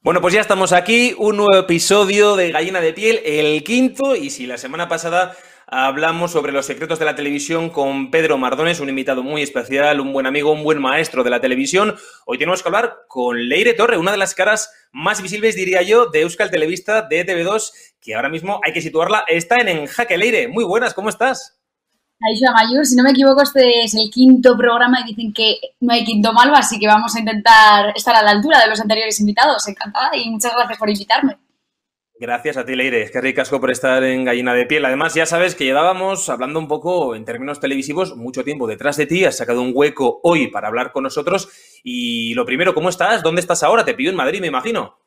[0.00, 4.30] Bueno, pues ya estamos aquí, un nuevo episodio de Gallina de Piel, el quinto, y
[4.30, 5.36] si la semana pasada
[5.70, 10.12] hablamos sobre los secretos de la televisión con Pedro Mardones, un invitado muy especial, un
[10.12, 13.98] buen amigo, un buen maestro de la televisión, hoy tenemos que hablar con Leire Torre,
[13.98, 18.30] una de las caras más visibles, diría yo, de Euskal Televista de TV2, que ahora
[18.30, 20.48] mismo hay que situarla, está en, en Jaque Leire.
[20.48, 21.58] Muy buenas, ¿cómo estás?
[22.20, 25.92] Aisha Mayur, si no me equivoco, este es el quinto programa y dicen que no
[25.92, 29.20] hay quinto malo, así que vamos a intentar estar a la altura de los anteriores
[29.20, 29.68] invitados.
[29.68, 31.36] Encantada y muchas gracias por invitarme.
[32.20, 33.02] Gracias a ti, Leire.
[33.02, 34.84] Es que ricasco por estar en Gallina de Piel.
[34.84, 39.06] Además, ya sabes que llevábamos hablando un poco en términos televisivos mucho tiempo detrás de
[39.06, 39.24] ti.
[39.24, 41.48] Has sacado un hueco hoy para hablar con nosotros.
[41.84, 43.22] Y lo primero, ¿cómo estás?
[43.22, 43.84] ¿Dónde estás ahora?
[43.84, 44.98] Te pillo en Madrid, me imagino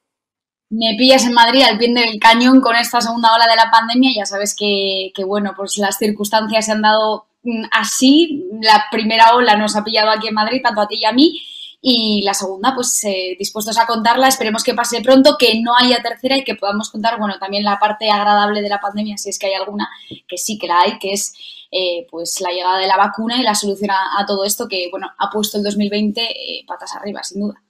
[0.71, 4.11] me pillas en Madrid al pie del cañón con esta segunda ola de la pandemia.
[4.15, 8.45] Ya sabes que, bueno, pues las circunstancias se han dado mm, así.
[8.61, 11.41] La primera ola nos ha pillado aquí en Madrid, tanto a ti y a mí.
[11.81, 14.27] Y la segunda, pues eh, dispuestos a contarla.
[14.27, 17.79] Esperemos que pase pronto, que no haya tercera y que podamos contar, bueno, también la
[17.79, 19.89] parte agradable de la pandemia, si es que hay alguna,
[20.27, 21.33] que sí que la hay, que es
[21.71, 25.09] eh, pues la llegada de la vacuna y la solución a, todo esto que, bueno,
[25.17, 27.61] ha puesto el 2020 eh, patas arriba, sin duda.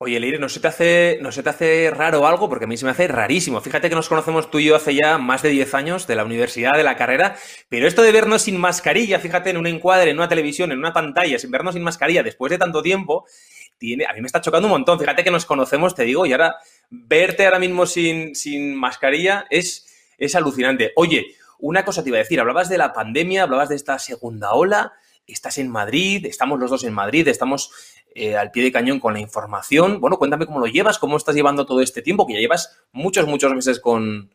[0.00, 2.48] Oye, Leire, ¿no se, te hace, ¿no se te hace raro algo?
[2.48, 3.60] Porque a mí se me hace rarísimo.
[3.60, 6.24] Fíjate que nos conocemos tú y yo hace ya más de 10 años de la
[6.24, 7.34] universidad, de la carrera,
[7.68, 10.92] pero esto de vernos sin mascarilla, fíjate, en un encuadre, en una televisión, en una
[10.92, 14.72] pantalla, sin vernos sin mascarilla después de tanto tiempo, a mí me está chocando un
[14.72, 15.00] montón.
[15.00, 16.56] Fíjate que nos conocemos, te digo, y ahora
[16.90, 20.92] verte ahora mismo sin, sin mascarilla es, es alucinante.
[20.94, 24.52] Oye, una cosa te iba a decir, hablabas de la pandemia, hablabas de esta segunda
[24.52, 24.92] ola,
[25.28, 27.70] estás en Madrid, estamos los dos en Madrid, estamos
[28.14, 30.00] eh, al pie de cañón con la información.
[30.00, 33.26] Bueno, cuéntame cómo lo llevas, cómo estás llevando todo este tiempo, que ya llevas muchos,
[33.26, 34.30] muchos meses con,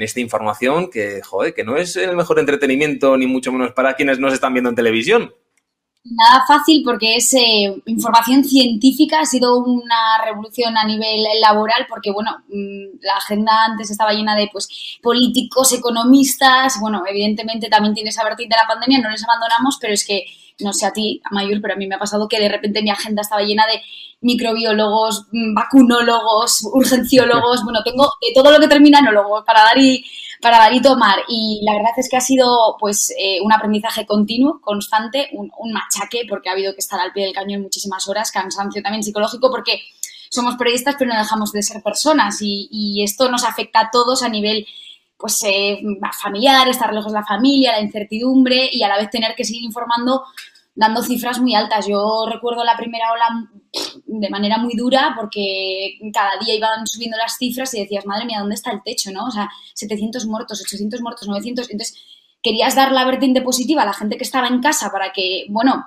[0.00, 4.18] esta información que, joder, que no es el mejor entretenimiento, ni mucho menos para quienes
[4.18, 5.34] nos están viendo en televisión.
[6.02, 12.10] Nada fácil porque es eh, información científica, ha sido una revolución a nivel laboral porque,
[12.10, 14.66] bueno, mm, la agenda antes estaba llena de, pues,
[15.02, 19.92] políticos, economistas, bueno, evidentemente también tiene esa vertiente de la pandemia, no les abandonamos, pero
[19.92, 20.24] es que
[20.62, 22.82] no sé a ti, a Mayur, pero a mí me ha pasado que de repente
[22.82, 23.80] mi agenda estaba llena de
[24.20, 30.04] microbiólogos, mm, vacunólogos, urgenciólogos, bueno, tengo todo lo que termina enólogos para dar y
[30.40, 31.18] para dar y tomar.
[31.28, 36.26] Y la verdad es que ha sido pues eh, un aprendizaje continuo, constante, un, machaque,
[36.28, 39.80] porque ha habido que estar al pie del cañón muchísimas horas, cansancio también psicológico, porque
[40.30, 44.22] somos periodistas, pero no dejamos de ser personas y, y esto nos afecta a todos
[44.22, 44.66] a nivel
[45.20, 45.78] pues eh,
[46.20, 49.62] familiar, estar lejos de la familia, la incertidumbre y a la vez tener que seguir
[49.62, 50.24] informando
[50.80, 51.86] dando cifras muy altas.
[51.86, 53.50] Yo recuerdo la primera ola
[54.06, 58.38] de manera muy dura porque cada día iban subiendo las cifras y decías, madre mía,
[58.40, 59.10] ¿dónde está el techo?
[59.12, 59.26] ¿no?
[59.26, 61.70] O sea, 700 muertos, 800 muertos, 900.
[61.70, 61.98] Entonces,
[62.42, 65.84] querías dar la vertiente positiva a la gente que estaba en casa para que, bueno,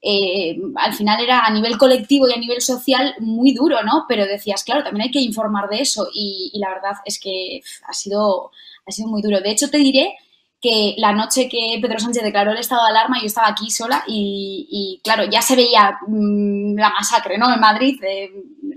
[0.00, 4.06] eh, al final era a nivel colectivo y a nivel social muy duro, ¿no?
[4.08, 7.60] Pero decías, claro, también hay que informar de eso y, y la verdad es que
[7.86, 8.52] ha sido,
[8.86, 9.42] ha sido muy duro.
[9.42, 10.14] De hecho, te diré
[10.60, 14.04] que la noche que Pedro Sánchez declaró el estado de alarma yo estaba aquí sola
[14.06, 17.52] y, claro, ya se veía mm, la masacre, ¿no?
[17.52, 18.30] En Madrid, eh,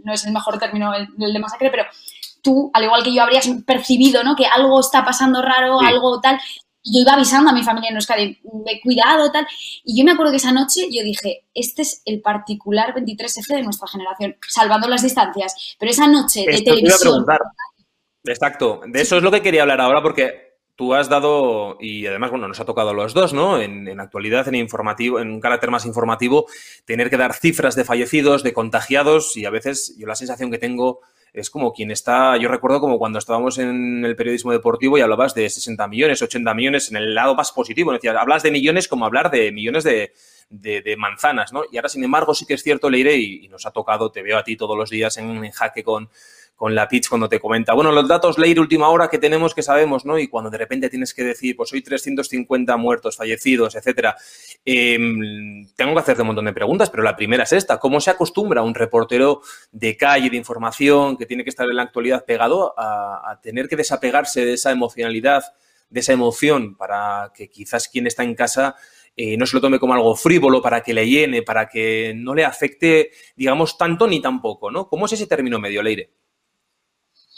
[0.03, 1.83] no es el mejor término el, de masacre, pero
[2.41, 4.35] tú, al igual que yo, habrías percibido, ¿no?
[4.35, 6.39] Que algo está pasando raro, algo tal.
[6.85, 9.47] Y yo iba avisando a mi familia en Euskadi, de cuidado, tal.
[9.85, 13.63] Y yo me acuerdo que esa noche yo dije, este es el particular 23F de
[13.63, 15.75] nuestra generación, salvando las distancias.
[15.79, 17.25] Pero esa noche de televisión...
[18.25, 20.42] Exacto, de eso es lo que quería hablar ahora porque
[20.75, 23.61] tú has dado, y además, bueno, nos ha tocado a los dos, ¿no?
[23.61, 26.47] En, en, actualidad, en informativo, en un carácter más informativo,
[26.85, 30.57] tener que dar cifras de fallecidos, de contagiados, y a veces yo la sensación que
[30.57, 31.01] tengo
[31.33, 35.33] es como quien está, yo recuerdo como cuando estábamos en el periodismo deportivo y hablabas
[35.33, 39.05] de 60 millones, 80 millones, en el lado más positivo, decía, hablas de millones como
[39.05, 40.13] hablar de millones de,
[40.49, 41.63] de, manzanas, ¿no?
[41.71, 44.21] Y ahora, sin embargo, sí que es cierto, Leire, y, y nos ha tocado, te
[44.21, 46.09] veo a ti todos los días en, en jaque con
[46.55, 49.63] con la pitch cuando te comenta, bueno, los datos ley última hora que tenemos que
[49.63, 50.17] sabemos, ¿no?
[50.19, 54.15] Y cuando de repente tienes que decir, pues hoy 350 muertos, fallecidos, etcétera,
[54.63, 58.11] em, tengo que hacerte un montón de preguntas, pero la primera es esta, ¿cómo se
[58.11, 59.41] acostumbra un reportero
[59.71, 63.75] de calle, de información, que tiene que estar en la actualidad pegado a, tener que
[63.75, 65.43] desapegarse de esa emocionalidad,
[65.89, 68.75] de esa emoción, para que quizás quien está en casa
[69.15, 72.33] eh, no se lo tome como algo frívolo, para que le llene, para que no
[72.33, 74.87] le afecte, digamos, tanto ni tampoco, ¿no?
[74.87, 76.11] ¿Cómo es ese término medio, Leire?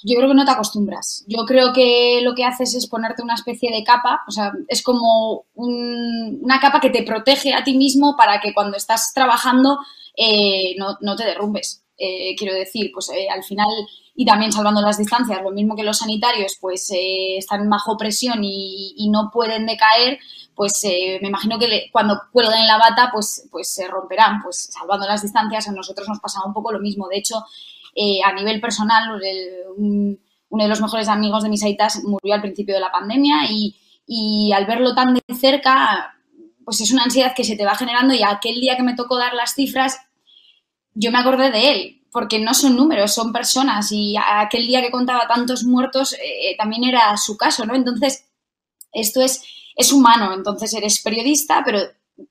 [0.03, 1.23] Yo creo que no te acostumbras.
[1.27, 4.83] Yo creo que lo que haces es ponerte una especie de capa, o sea, es
[4.83, 9.79] como una capa que te protege a ti mismo para que cuando estás trabajando
[10.17, 11.83] eh, no, te derrumbes.
[11.97, 13.67] Eh, quiero decir, pues eh, al final,
[14.15, 19.09] y también salvando las distancias, lo mismo que los sanitarios, pues están bajo presión y,
[19.11, 20.19] no pueden decaer,
[20.55, 20.81] pues
[21.21, 24.41] me imagino que cuando cuelguen la bata, pues, pues se romperán.
[24.43, 27.07] Pues salvando las distancias, a nosotros nos pasaba un poco lo mismo.
[27.07, 27.43] De hecho,
[27.95, 29.21] eh, a nivel personal,
[29.77, 34.51] uno de los mejores amigos de mis aitas murió al principio de la pandemia y,
[34.53, 36.13] al verlo tan de cerca,
[36.65, 39.17] pues es una ansiedad que se te va generando y aquel día que me tocó
[39.17, 39.97] dar las cifras,
[40.93, 44.91] yo me acordé de él, porque no son números, son personas y aquel día que
[44.91, 47.75] contaba tantos muertos eh, también era su caso, ¿no?
[47.75, 48.25] Entonces,
[48.91, 49.41] esto es,
[49.75, 51.79] es humano, entonces eres periodista, pero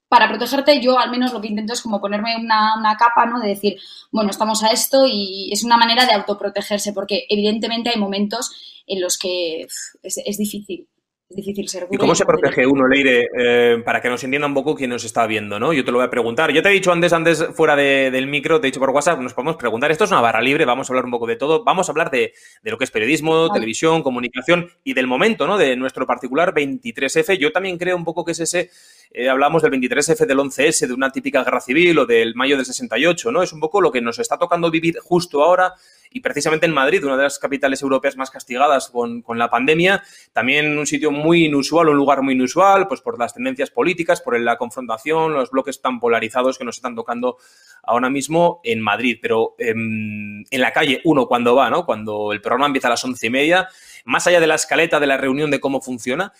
[0.08, 3.40] para protegerte yo al menos lo que intento es como ponerme una, una, capa, ¿no?
[3.40, 3.78] De decir,
[4.10, 9.00] bueno, estamos a esto y es una manera de autoprotegerse, porque evidentemente hay momentos en
[9.00, 10.88] los que es, es difícil
[11.34, 14.74] difícil ser ¿Y cómo se protege uno, Leire, eh, para que nos entienda un poco
[14.74, 15.72] quién nos está viendo, ¿no?
[15.72, 16.52] Yo te lo voy a preguntar.
[16.52, 19.34] Yo te he dicho antes, antes fuera del micro, te he dicho por WhatsApp, nos
[19.34, 19.90] podemos preguntar.
[19.90, 21.64] Esto es una barra libre, vamos a hablar un poco de todo.
[21.64, 22.32] Vamos a hablar de,
[22.62, 25.58] lo que es periodismo, televisión, comunicación y del momento, ¿no?
[25.58, 27.38] De nuestro particular 23F.
[27.38, 28.70] Yo también creo un poco que es ese,
[29.16, 32.66] eh, hablamos del 23F, del 11S, de una típica guerra civil o del mayo del
[32.66, 33.44] 68, ¿no?
[33.44, 35.74] Es un poco lo que nos está tocando vivir justo ahora
[36.10, 40.02] y precisamente en Madrid, una de las capitales europeas más castigadas con, la pandemia,
[40.32, 44.38] también un sitio muy inusual, un lugar muy inusual, pues por las tendencias políticas, por
[44.38, 47.36] la confrontación, los bloques tan polarizados que nos están tocando
[47.84, 49.18] ahora mismo en Madrid.
[49.22, 51.86] Pero em, en la calle, uno cuando va, ¿no?
[51.86, 53.68] Cuando el programa empieza a las once y media,
[54.04, 56.32] más allá de la escaleta de la reunión de cómo funciona,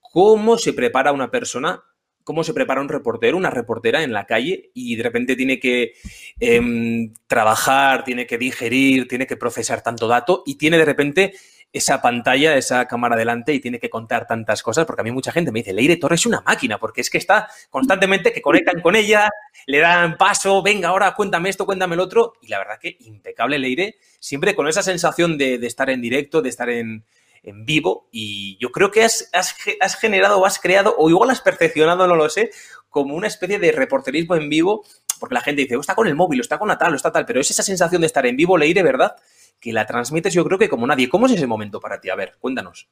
[0.00, 1.84] ¿cómo se prepara una persona
[2.24, 5.92] cómo se prepara un reportero, una reportera en la calle y de repente tiene que
[6.38, 11.32] em, trabajar, tiene que digerir, tiene que procesar tanto dato y tiene de repente
[11.72, 15.30] esa pantalla, esa cámara delante y tiene que contar tantas cosas, porque a mí mucha
[15.30, 18.80] gente me dice, Leire Torres es una máquina, porque es que está constantemente que conectan
[18.80, 19.30] con ella,
[19.66, 23.58] le dan paso, venga, ahora cuéntame esto, cuéntame el otro, y la verdad que impecable
[23.58, 27.04] Leire, siempre con esa sensación de estar en directo, de estar en,
[27.42, 31.40] en vivo y yo creo que has, has, generado o has creado, o igual has
[31.40, 32.50] perfeccionado, no lo sé,
[32.88, 34.84] como una especie de reporterismo en vivo,
[35.18, 37.12] porque la gente dice, oh, está con el móvil, está con la tal, o está
[37.12, 39.16] tal, pero es esa sensación de estar en vivo, leer, ¿verdad?
[39.60, 41.08] Que la transmites yo creo que como nadie.
[41.08, 42.10] ¿Cómo es ese momento para ti?
[42.10, 42.88] A ver, cuéntanos.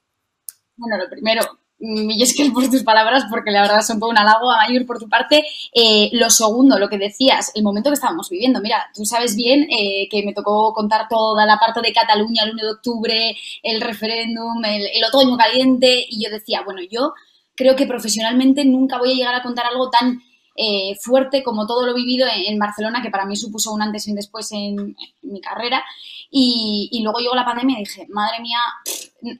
[0.76, 1.42] Bueno, lo primero,
[1.80, 4.98] es que por tus palabras, porque la verdad son todo un halago a Mayur por
[4.98, 5.44] tu parte.
[5.72, 8.60] Eh, lo segundo, lo que decías, el momento que estábamos viviendo.
[8.60, 12.52] Mira, tú sabes bien eh, que me tocó contar toda la parte de Cataluña el
[12.52, 17.14] 1 de octubre, el referéndum, el, otoño caliente, y yo decía, bueno, yo
[17.54, 20.20] creo que profesionalmente nunca voy a llegar a contar algo tan
[20.60, 24.10] eh, fuerte como todo lo vivido en, Barcelona, que para mí supuso un antes y
[24.10, 25.84] un después en mi carrera.
[26.32, 28.58] Y, luego llegó la pandemia y dije, madre mía,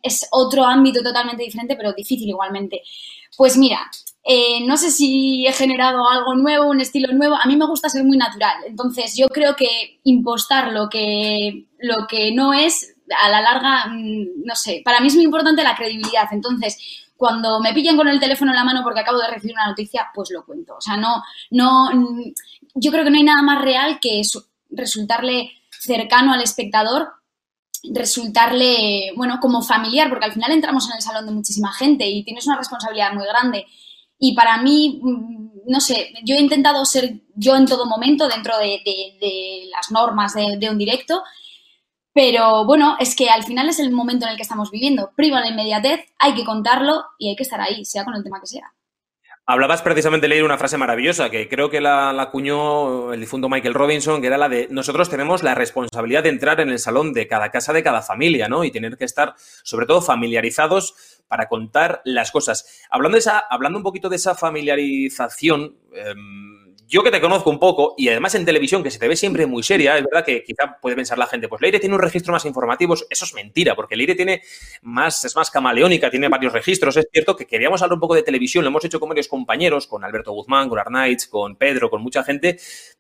[0.01, 2.83] es otro ámbito totalmente diferente, pero difícil igualmente.
[3.37, 3.91] Pues mira,
[4.23, 7.35] eh, no sé si he generado algo nuevo, un estilo nuevo.
[7.35, 8.55] A mí me gusta ser muy natural.
[8.65, 14.45] Entonces, yo creo que impostar lo que, lo que no es, a la larga, mm,
[14.45, 16.29] no sé, para mí es muy importante la credibilidad.
[16.31, 16.79] Entonces,
[17.19, 20.07] cuando me pillan con el teléfono en la mano porque acabo de recibir una noticia,
[20.15, 20.77] pues lo cuento.
[20.77, 22.33] O sea, no, no, mm,
[22.75, 24.23] yo creo que no hay nada más real que
[24.71, 27.13] resultarle cercano al espectador
[27.93, 32.25] resultarle, bueno, como familiar, porque al final entramos en el salón de muchísima gente y
[32.25, 33.67] tienes una responsabilidad muy grande.
[34.19, 38.55] Y para mí, mm, no sé, yo he intentado ser yo en todo momento dentro
[38.59, 41.23] de, las normas de, un directo,
[42.19, 45.13] pero bueno, es que al final es el momento en el que estamos viviendo.
[45.15, 48.41] Priva la inmediatez, hay que contarlo y hay que estar ahí, sea con el tema
[48.41, 48.73] que sea.
[49.47, 53.73] Hablabas precisamente de leer una frase maravillosa que creo que la, acuñó el difunto Michael
[53.73, 57.29] Robinson, que era la de nosotros tenemos la responsabilidad de entrar en el salón de
[57.29, 58.65] cada casa de cada familia, ¿no?
[58.65, 62.83] Y tener que estar, sobre todo, familiarizados para contar las cosas.
[62.91, 67.59] Hablando, de esa, hablando un poquito de esa familiarización, em, yo que te conozco un
[67.59, 70.43] poco, y además en televisión, que se te ve siempre muy seria, es verdad que
[70.43, 73.77] quizá puede pensar la gente, pues Leire tiene un registro más informativo, eso es mentira,
[73.77, 74.41] porque Leire tiene
[74.81, 76.97] más, es más camaleónica, tiene varios registros.
[76.97, 79.87] Es cierto que queríamos hablar un poco de televisión, lo hemos hecho con varios compañeros,
[79.87, 82.59] con Alberto Guzmán, con Arnaiz, con Pedro, con mucha gente,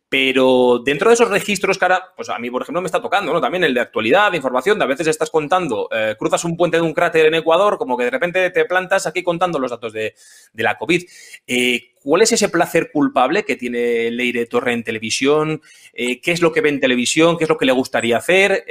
[0.09, 3.41] pero dentro de esos registros, cara, pues a mí, por ejemplo, me está tocando, ¿no?
[3.43, 6.79] También el de actualidad, de información, de a veces estás contando, eh, cruzas un puente
[6.79, 9.93] de un cráter en Ecuador, como que de repente te plantas aquí contando los datos
[9.93, 10.15] de,
[10.55, 11.03] la COVID.
[11.47, 15.61] Eh, ¿Cuál es ese placer culpable que tiene Leire Torre en televisión?
[15.93, 17.37] Eh, ¿Qué es lo que ve en televisión?
[17.37, 18.65] ¿Qué es lo que le gustaría hacer?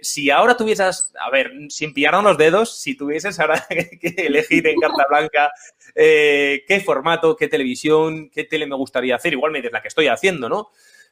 [0.00, 3.66] si ahora tuvieses, a ver, sin pillarnos los dedos, si tuvieses ahora
[4.00, 5.50] que elegir en carta blanca
[5.94, 10.06] qué formato, qué televisión, qué tele me gustaría hacer, igual me dices la que estoy
[10.06, 10.70] haciendo, ¿no?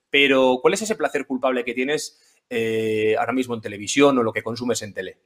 [0.08, 4.32] Pero, ¿cuál es ese placer culpable que tienes eh, ahora mismo en televisión o lo
[4.32, 5.18] que consumes en tele?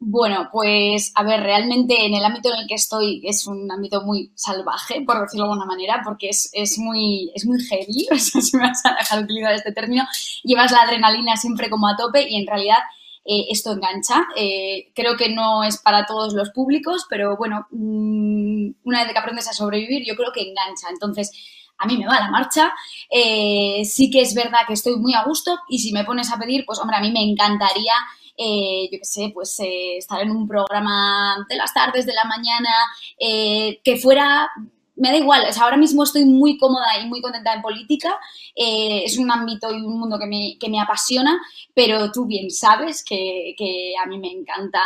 [0.00, 4.02] Bueno, pues a ver, realmente en el ámbito en el que estoy es un ámbito
[4.02, 8.56] muy salvaje, por decirlo de alguna manera, porque es, es muy, es muy heavy, si
[8.56, 10.04] me vas a dejar utilizar este término,
[10.44, 12.78] llevas la adrenalina siempre como a tope y en realidad
[13.24, 14.26] eh, esto engancha.
[14.36, 19.18] Eh, creo que no es para todos los públicos, pero bueno, mm, una vez que
[19.18, 20.88] aprendes a sobrevivir, yo creo que engancha.
[20.90, 21.32] Entonces,
[21.76, 22.72] a mí me va la marcha.
[23.10, 26.38] Eh, sí que es verdad que estoy muy a gusto y si me pones a
[26.38, 27.94] pedir, pues hombre, a mí me encantaría
[28.40, 32.22] eh, yo qué sé, pues eh, estar en un programa de las tardes, de la
[32.24, 32.70] mañana,
[33.18, 34.48] eh, que fuera
[34.94, 38.18] me da igual, o sea, ahora mismo estoy muy cómoda y muy contenta en política,
[38.56, 41.40] es un ámbito y un mundo que me, que me apasiona,
[41.72, 44.82] pero tú bien sabes que, que a mí me encanta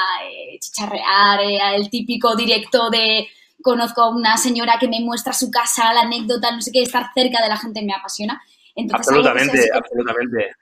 [0.60, 1.40] chicharrear,
[1.74, 3.26] el típico directo de
[3.62, 7.06] conozco a una señora que me muestra su casa, la anécdota, no sé qué, estar
[7.14, 8.42] cerca de la gente me apasiona.
[8.92, 10.56] absolutamente, absolutamente.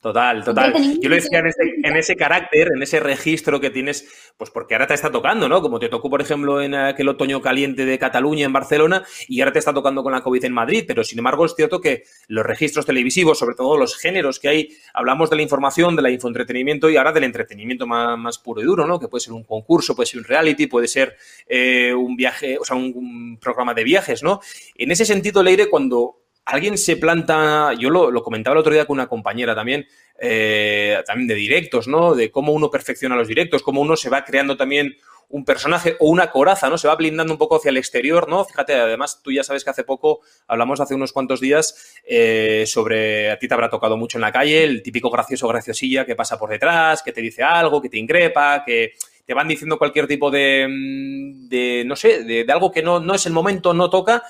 [0.00, 0.74] Total, total.
[1.00, 4.94] Yo lo decía en ese, carácter, en ese registro que tienes, pues porque ahora te
[4.94, 5.62] está tocando, ¿no?
[5.62, 9.52] Como te tocó, por ejemplo, en aquel otoño caliente de Cataluña, en Barcelona, y ahora
[9.52, 12.44] te está tocando con la COVID en Madrid, pero sin embargo es cierto que los
[12.44, 16.90] registros televisivos, sobre todo los géneros que hay, hablamos de la información, de la infoentretenimiento
[16.90, 19.00] y ahora del entretenimiento más, puro y duro, ¿no?
[19.00, 21.16] Que puede ser un concurso, puede ser un reality, puede ser
[21.48, 24.40] eh, un viaje, o sea, un, un programa de viajes, ¿no?
[24.76, 28.94] En ese sentido, Leire, cuando alguien se planta, yo lo, comentaba el otro día con
[28.94, 29.86] una compañera también,
[30.18, 32.14] eh, también de directos, ¿no?
[32.14, 34.96] De cómo uno perfecciona los directos, cómo uno se va creando también
[35.28, 36.78] un personaje o una coraza, ¿no?
[36.78, 38.44] Se va blindando un poco hacia el exterior, ¿no?
[38.44, 43.32] Fíjate, además, tú ya sabes que hace poco, hablamos hace unos cuantos días, eh, sobre,
[43.32, 46.38] a ti te habrá tocado mucho en la calle, el típico gracioso graciosilla que pasa
[46.38, 48.92] por detrás, que te dice algo, que te increpa, que
[49.24, 53.00] te van diciendo cualquier tipo de, mm, de no sé, de, de algo que no,
[53.00, 54.22] no es el momento, no toca,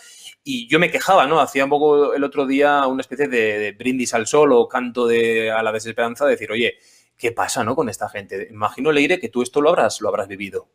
[0.49, 1.41] y yo me quejaba, ¿no?
[1.41, 5.51] Hacía un poco el otro día una especie de, brindis al sol o canto de,
[5.51, 6.75] a la desesperanza de decir, oye,
[7.19, 7.75] ¿qué pasa, no?
[7.75, 8.47] Con esta gente.
[8.53, 10.69] Imagino, Leire, que tú esto lo habrás, lo habrás vivido.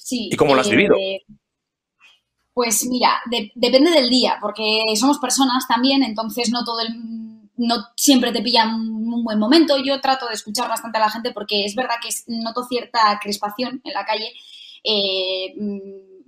[0.00, 0.28] Sí.
[0.32, 0.96] ¿Y cómo lo has vivido?
[0.98, 1.20] Eh,
[2.52, 3.20] pues mira,
[3.54, 6.88] depende del día, porque somos personas también, entonces no todo el,
[7.58, 9.76] no siempre te pilla un, buen momento.
[9.78, 13.80] Yo trato de escuchar bastante a la gente porque es verdad que noto cierta crispación
[13.84, 14.32] en la calle.
[14.82, 15.54] Eh,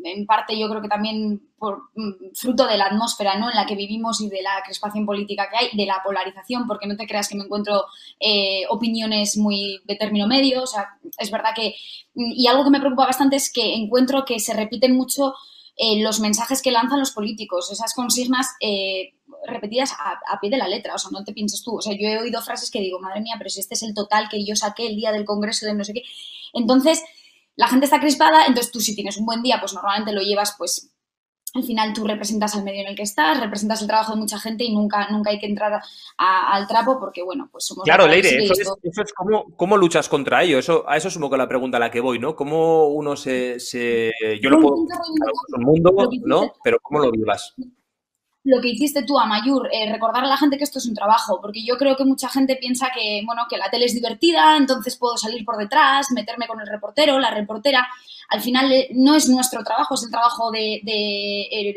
[0.04, 3.50] en parte yo creo que también por mm, fruto de la atmósfera ¿no?
[3.50, 6.87] en la que vivimos y de la crispación política que hay, de la polarización, porque
[6.87, 7.87] no te creas que me encuentro
[8.20, 11.75] eh, opiniones muy de término medio, o sea, es verdad que,
[12.14, 15.34] mm, y algo que me preocupa bastante es que encuentro que se repiten mucho
[15.76, 19.14] eh, los mensajes que lanzan los políticos, esas consignas eh,
[19.46, 21.94] repetidas a, a, pie de la letra, o sea, no te pienses tú, o sea,
[21.94, 24.44] yo he oído frases que digo, madre mía, pero si este es el total que
[24.44, 26.02] yo saqué el día del Congreso de no sé qué,
[26.52, 27.02] entonces
[27.56, 30.54] la gente está crispada, entonces tú si tienes un buen día, pues normalmente lo llevas,
[30.58, 30.94] pues
[31.54, 34.40] al final tú representas al medio en el que estás, representas el trabajo de mucha
[34.40, 35.80] gente y nunca, nunca hay que entrar
[36.16, 37.84] al trapo porque, bueno, pues somos...
[37.84, 39.12] Claro, Leire, eso es,
[39.56, 40.58] cómo, luchas contra ello.
[40.58, 42.34] Eso, a eso es un poco la pregunta a la que voy, ¿no?
[42.34, 43.56] ¿Cómo uno se...
[44.42, 44.75] yo lo puedo...
[44.75, 45.94] un mundo,
[46.25, 46.52] ¿no?
[46.64, 47.54] Pero ¿cómo lo vivas?
[48.45, 51.41] Lo que hiciste tú, Amayur, eh, recordar a la gente que esto es un trabajo,
[51.41, 54.97] porque yo creo que mucha gente piensa que, bueno, que la tele es divertida, entonces
[54.97, 57.89] puedo salir por detrás, meterme con el reportero, la reportera.
[58.29, 60.83] Al final eh, no es nuestro trabajo, es el trabajo de,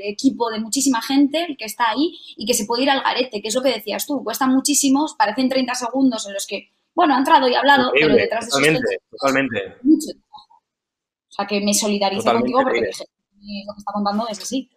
[0.09, 3.47] equipo de muchísima gente que está ahí y que se puede ir al garete, que
[3.47, 4.21] es lo que decías tú.
[4.21, 8.13] Cuesta muchísimo, parecen 30 segundos en los que, bueno, ha entrado y ha hablado, pero
[8.13, 9.75] detrás de eso totalmente, totalmente.
[9.83, 10.09] Mucho.
[10.09, 14.69] O sea, que me solidarizo contigo porque lo que está contando es así.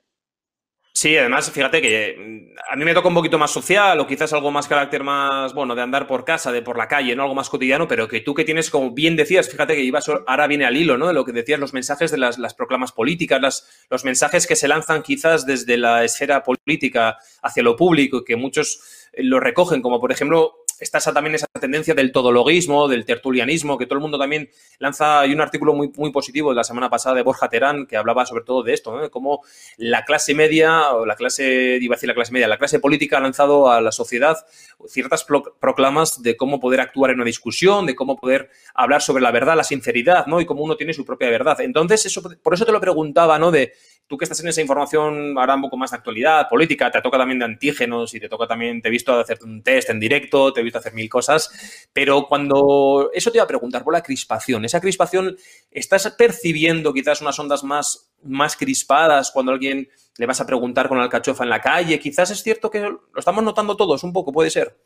[0.93, 4.33] Sí, además, fíjate que mm, a mí me toca un poquito más social o quizás
[4.33, 7.23] algo más carácter más, bueno, de andar por casa, de por la calle, ¿no?
[7.23, 10.47] Algo más cotidiano, pero que tú que tienes, como bien decías, fíjate que ibas, ahora
[10.47, 11.07] viene al hilo, ¿no?
[11.07, 14.57] De lo que decías, los mensajes de las, las proclamas políticas, las, los mensajes que
[14.57, 19.83] se lanzan quizás desde la esfera política hacia lo público, que muchos eh, lo recogen,
[19.83, 24.03] como por ejemplo está esa, también esa tendencia del todologismo, del tertulianismo, que todo el
[24.03, 25.21] mundo también lanza.
[25.21, 28.27] Hay un artículo muy, muy positivo de la semana pasada de Borja Terán que hablaba
[28.27, 29.43] sobre todo de esto, de cómo
[29.77, 33.19] la clase media, o la clase, iba a decir la clase media, la clase política
[33.19, 34.39] ha lanzado a la sociedad
[34.89, 35.27] ciertas
[35.61, 39.57] proclamas de cómo poder actuar en una discusión, de cómo poder hablar sobre la verdad,
[39.57, 40.41] la sinceridad, ¿no?
[40.41, 41.61] Y cómo uno tiene su propia verdad.
[41.61, 43.51] Entonces, eso, por eso te lo preguntaba, ¿no?
[43.51, 43.75] De
[44.11, 47.17] tú que estás en esa información ahora un poco más de actualidad, política, te toca
[47.17, 50.52] también de antígenos y te toca también, te he visto hacer un test en directo,
[50.52, 54.02] te he visto hacer mil cosas, pero cuando, eso te iba a preguntar por la
[54.02, 55.37] crispación, esa crispación,
[55.71, 59.88] ¿estás percibiendo quizás unas ondas más, más crispadas cuando alguien
[60.19, 62.00] le vas a preguntar con alcachofa en la calle?
[62.00, 64.76] Quizás es cierto que lo estamos notando todos un poco, puede ser.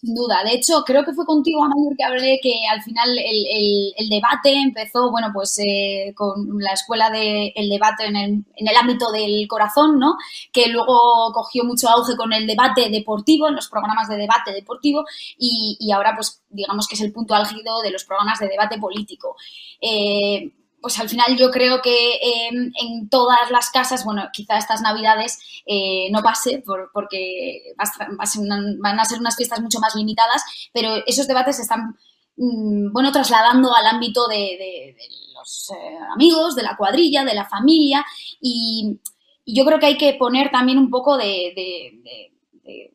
[0.00, 0.42] Sin duda.
[0.44, 5.10] De hecho, creo que fue contigo, Amayor, que hablé que al final el, debate empezó,
[5.10, 9.98] bueno, pues eh, con la escuela del debate en el, en el, ámbito del corazón,
[9.98, 10.16] ¿no?
[10.52, 15.04] Que luego cogió mucho auge con el debate deportivo, en los programas de debate deportivo,
[15.38, 18.78] y, y ahora, pues, digamos que es el punto álgido de los programas de debate
[18.78, 19.36] político.
[19.80, 24.82] Eh, pues al final yo creo que em, en todas las casas, bueno, quizá estas
[24.82, 30.42] navidades eh, no pase porque van a ser unas fiestas mucho más limitadas,
[30.72, 31.96] pero esos debates se están,
[32.36, 34.96] mm, bueno, trasladando al ámbito de,
[35.34, 38.04] los eh, amigos, de la cuadrilla, de la familia
[38.40, 39.00] y,
[39.48, 42.12] yo creo que hay que poner también un poco de,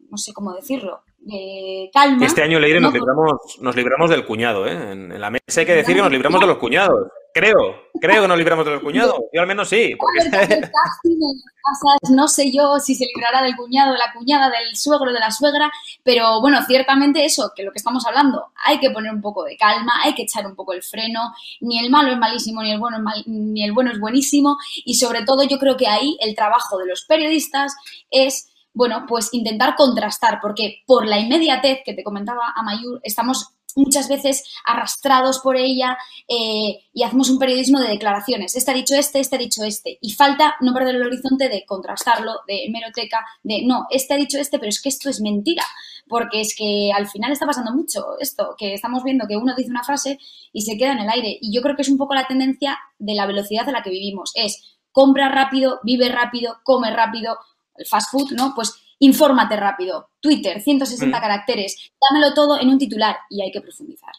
[0.10, 2.26] no sé cómo decirlo, de calma.
[2.26, 4.92] Este año, Leire, nos, libramos, nos libramos del cuñado, ¿eh?
[4.92, 7.08] En, la mesa hay que decir que nos libramos de los cuñados.
[7.34, 9.16] Creo, creo que nos libramos de los cuñados.
[9.32, 9.96] Yo al menos sí.
[12.10, 15.32] no sé yo si se librará del cuñado, de la cuñada, del suegro, de la
[15.32, 15.72] suegra,
[16.04, 19.56] pero bueno, ciertamente eso, que lo que estamos hablando, hay que poner un poco de
[19.56, 22.80] calma, hay que echar un poco el freno, ni el malo es malísimo, ni el
[22.80, 26.36] bueno es, ni el bueno es buenísimo, y sobre todo yo creo que ahí el
[26.36, 27.76] trabajo de los periodistas
[28.10, 34.08] es bueno, pues intentar contrastar, porque por la inmediatez que te comentaba Amayur, estamos muchas
[34.08, 35.98] veces arrastrados por ella
[36.28, 38.56] eh, y hacemos un periodismo de declaraciones.
[38.56, 39.98] Este ha dicho este, este ha dicho este.
[40.02, 44.38] Y falta no perder el horizonte de contrastarlo, de hemeroteca, de no, este ha dicho
[44.38, 45.64] este, pero es que esto es mentira.
[46.08, 49.70] Porque es que al final está pasando mucho esto, que estamos viendo que uno dice
[49.70, 50.20] una frase
[50.52, 51.38] y se queda en el aire.
[51.40, 53.92] Y yo creo que es un poco la tendencia de la velocidad a la que
[53.92, 54.32] vivimos.
[54.36, 57.38] Es compra rápido, vive rápido, come rápido,
[57.76, 58.54] el fast food, ¿no?
[58.56, 60.10] Pues infórmate rápido.
[60.22, 61.22] Twitter, 160 mm.
[61.22, 64.14] caracteres, dámelo todo en un titular y hay que profundizar.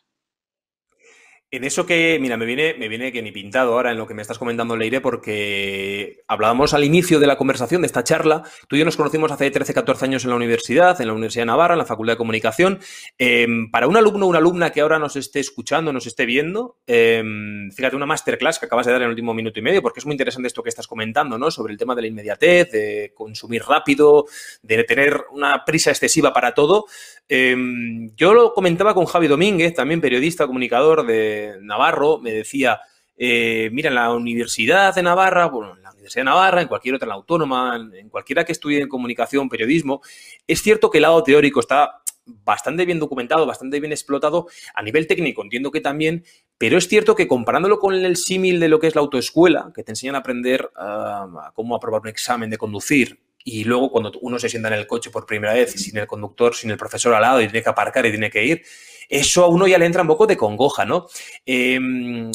[1.54, 4.14] En eso que, mira, me viene, me viene que ni pintado ahora en lo que
[4.14, 8.42] me estás comentando, Leire, porque hablábamos al inicio de la conversación, de esta charla.
[8.68, 11.42] Tú y yo nos conocimos hace 13, 14 años en la universidad, en la Universidad
[11.42, 12.80] de Navarra, en la Facultad de Comunicación.
[13.18, 16.78] Em, para un alumno o una alumna que ahora nos esté escuchando, nos esté viendo,
[16.86, 20.00] em, fíjate, una masterclass que acabas de dar en el último minuto y medio, porque
[20.00, 21.50] es muy interesante esto que estás comentando, ¿no?
[21.50, 24.24] Sobre el tema de la inmediatez, de consumir rápido,
[24.62, 26.86] de tener una prisa excesiva para todo.
[27.28, 32.80] Em, yo lo comentaba con Javi Domínguez, también periodista, comunicador de Navarro, me decía,
[33.16, 36.96] eh, mira, en la Universidad de Navarra, bueno, en la Universidad de Navarra, en cualquier
[36.96, 40.02] otra, en la Autónoma, en cualquiera que estudie en comunicación, periodismo,
[40.46, 44.46] es cierto que el lado teórico está bastante bien documentado, bastante bien explotado.
[44.74, 46.24] A nivel técnico entiendo que también,
[46.58, 49.82] pero es cierto que comparándolo con el símil de lo que es la autoescuela, que
[49.82, 54.12] te enseñan a aprender ah, a cómo aprobar un examen de conducir, y luego cuando
[54.20, 57.14] uno se sienta en el coche por primera vez, sin el conductor, sin el profesor
[57.14, 58.62] al lado y tiene que aparcar y tiene que ir,
[59.08, 61.06] eso a uno ya le entra un poco de congoja, ¿no?
[61.44, 62.30] Em,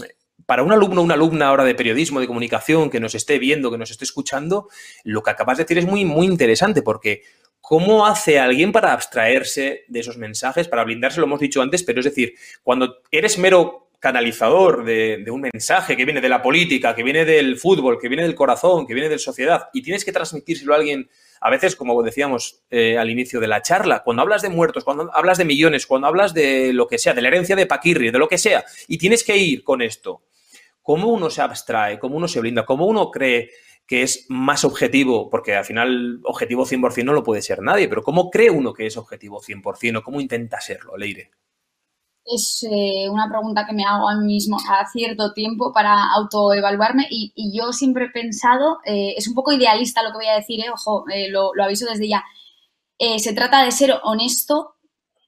[0.45, 3.71] para un alumno o una alumna ahora de periodismo, de comunicación, que nos esté viendo,
[3.71, 4.69] que nos esté escuchando,
[5.03, 7.23] lo que acabas de decir es muy, muy interesante porque
[7.59, 11.19] ¿cómo hace alguien para abstraerse de esos mensajes, para blindarse?
[11.19, 16.05] Lo hemos dicho antes, pero es decir, cuando eres mero canalizador de, un mensaje que
[16.05, 19.15] viene de la política, que viene del fútbol, que viene del corazón, que viene de
[19.15, 21.09] la sociedad, y tienes que transmitírselo a alguien,
[21.41, 25.09] a veces, como decíamos eh, al inicio de la charla, cuando hablas de muertos, cuando
[25.13, 28.19] hablas de millones, cuando hablas de lo que sea, de la herencia de Paquirri, de
[28.19, 30.23] lo que sea, y tienes que ir con esto,
[30.81, 31.97] ¿cómo uno se abstrae?
[31.97, 32.65] ¿Cómo uno se blinda?
[32.65, 33.49] ¿Cómo uno cree
[33.87, 35.29] que es más objetivo?
[35.29, 38.85] Porque al final, objetivo 100% no lo puede ser nadie, pero ¿cómo cree uno que
[38.85, 41.31] es objetivo 100% o cómo intenta serlo, Leire?
[42.27, 47.07] Es eh, una pregunta que me hago a mí mismo a cierto tiempo para autoevaluarme
[47.09, 50.35] y, y yo siempre he pensado, eh, es un poco idealista lo que voy a
[50.35, 52.23] decir, eh, ojo, lo, lo, aviso desde ya,
[53.19, 54.76] se trata de ser honesto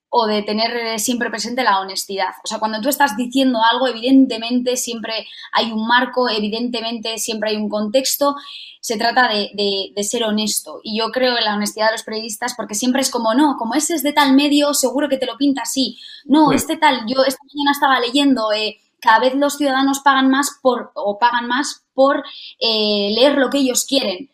[0.09, 2.29] o de tener siempre presente la honestidad.
[2.43, 7.57] O sea, cuando tú estás diciendo algo, evidentemente siempre hay un marco, evidentemente siempre hay
[7.57, 8.35] un contexto
[8.81, 10.79] se trata de, ser honesto.
[10.83, 13.75] Y yo creo en la honestidad de los periodistas porque siempre es como, no, como
[13.75, 15.97] ese es de tal medio, seguro que te lo pinta así.
[16.25, 20.57] No, este tal, yo esta mañana estaba leyendo, eh, cada vez los ciudadanos pagan más
[20.61, 22.23] por, o pagan más por
[22.59, 24.29] eh, leer lo que ellos quieren.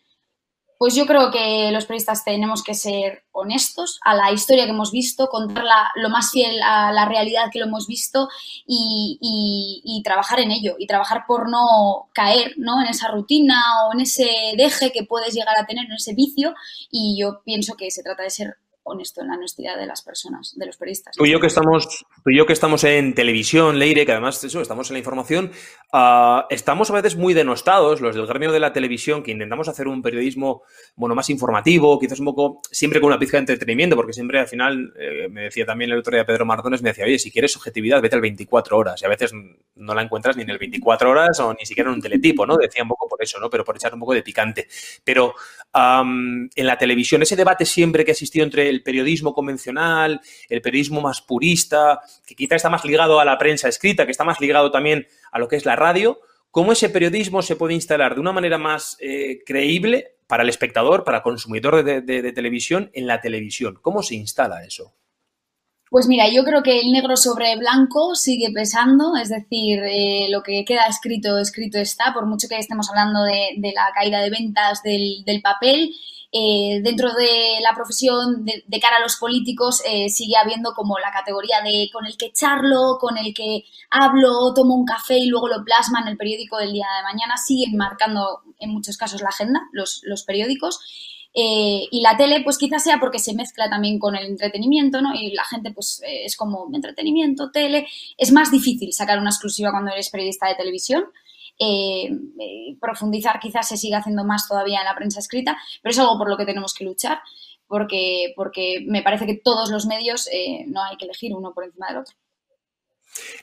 [0.78, 4.92] Pues yo creo que los periodistas tenemos que ser honestos a la historia que hemos
[4.92, 8.28] visto, contarla lo más fiel a la realidad que lo hemos visto
[8.66, 12.80] y, trabajar en ello y trabajar por no caer ¿no?
[12.80, 16.54] en esa rutina o en ese deje que puedes llegar a tener, en ese vicio.
[16.90, 20.54] Y yo pienso que se trata de ser honesto en la honestidad de las personas,
[20.56, 21.16] de los periodistas.
[21.16, 24.60] Tú y yo que estamos, tú yo que estamos en televisión, Leire, que además eso,
[24.60, 25.50] estamos en la información,
[25.92, 29.88] ah, estamos a veces muy denostados, los del gremio de la televisión, que intentamos hacer
[29.88, 30.62] un periodismo
[30.94, 34.48] bueno, más informativo, quizás un poco, siempre con una pizca de entretenimiento, porque siempre al
[34.48, 37.56] final, eh, me decía también el otro día Pedro Mardones, me decía, oye, si quieres
[37.56, 39.32] objetividad, vete al 24 horas, y a veces
[39.76, 42.56] no la encuentras ni en el 24 horas o ni siquiera en un teletipo, ¿no?
[42.56, 43.50] Decía un poco por eso, ¿no?
[43.50, 44.68] Pero por echar un poco de picante.
[45.04, 45.34] Pero
[45.74, 51.00] en la televisión, ese debate siempre que ha existido entre el periodismo convencional, el periodismo
[51.00, 54.70] más purista, que quizá está más ligado a la prensa escrita, que está más ligado
[54.70, 58.32] también a lo que es la radio, ¿cómo ese periodismo se puede instalar de una
[58.32, 63.78] manera más eh, creíble para el espectador, para el consumidor de televisión en la televisión?
[63.80, 64.94] ¿Cómo se instala eso?
[65.88, 70.42] Pues mira, yo creo que el negro sobre blanco sigue pesando, es decir, eh, lo
[70.42, 74.82] que queda escrito, escrito está, por mucho que estemos hablando de, la caída de ventas
[74.82, 75.94] del, papel.
[76.38, 81.10] Eh, dentro de la profesión, de, cara a los políticos, eh, sigue habiendo como la
[81.10, 85.48] categoría de con el que charlo, con el que hablo, tomo un café y luego
[85.48, 87.38] lo plasma en el periódico del día de mañana.
[87.38, 90.80] Siguen marcando en muchos casos la agenda los, periódicos.
[91.32, 95.14] Eh, y la tele, pues quizás sea porque se mezcla también con el entretenimiento, ¿no?
[95.14, 97.86] Y la gente, pues es como entretenimiento, tele.
[98.18, 101.06] Es más difícil sacar una exclusiva cuando eres periodista de televisión.
[101.58, 102.10] Eh,
[102.80, 106.28] profundizar quizás se siga haciendo más todavía en la prensa escrita, pero es algo por
[106.28, 107.20] lo que tenemos que luchar,
[107.66, 110.28] porque, porque me parece que todos los medios
[110.66, 112.14] no hay que elegir uno por encima del otro.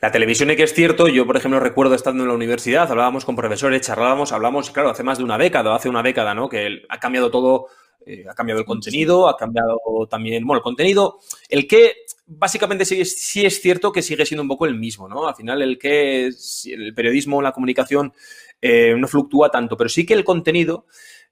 [0.02, 3.36] La televisión, que es cierto, yo por ejemplo recuerdo estando en la universidad, hablábamos con
[3.36, 6.50] profesores, charlábamos, hablamos, claro, hace más de una década, hace una década, ¿no?
[6.50, 7.68] Que ha cambiado todo
[8.06, 12.03] eh, ha cambiado el contenido, ha cambiado también, bueno, el contenido, el que
[12.38, 15.28] básicamente sí, sí, es cierto que sigue siendo un poco el mismo, ¿no?
[15.28, 18.14] Al final el que el periodismo, la comunicación
[18.62, 20.86] eh, no fluctúa tanto, pero sí que el contenido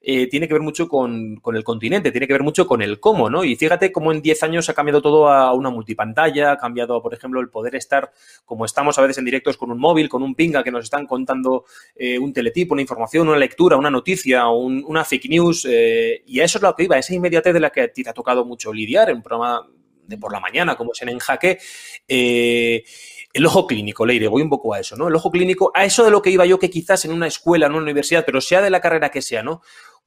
[0.04, 3.30] eh, tiene que ver mucho con, el continente, tiene que ver mucho con el cómo,
[3.30, 3.44] ¿no?
[3.44, 7.14] Y fíjate cómo en 10 años ha cambiado todo a una multipantalla, ha cambiado, por
[7.14, 8.10] ejemplo, el poder estar
[8.44, 11.06] como estamos a veces en directos con un móvil, con un pinga que nos están
[11.06, 16.40] contando eh, un teletipo, una información, una lectura, una noticia, una fake news, eh, y
[16.40, 18.72] a eso es lo que iba, esa inmediatez de la que te ha tocado mucho
[18.72, 19.64] lidiar en un programa
[20.02, 21.58] de por la mañana, como es en En Jaque,
[22.08, 25.08] el ojo clínico, Leire, voy un poco a eso, ¿no?
[25.08, 27.66] El ojo clínico, a eso de lo que iba yo, que quizás en una escuela,
[27.66, 29.62] en una universidad, pero sea de la carrera que sea, ¿no?